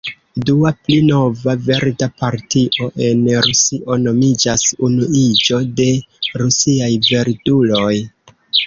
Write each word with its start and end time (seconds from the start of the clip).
Dua, 0.49 0.69
pli 0.85 0.95
nova, 1.09 1.53
verda 1.67 2.07
partio 2.23 2.89
en 3.09 3.23
Rusio 3.49 3.99
nomiĝas 4.07 4.67
Unuiĝo 4.89 5.63
de 5.83 5.91
Rusiaj 6.45 6.93
Verduloj. 7.11 7.97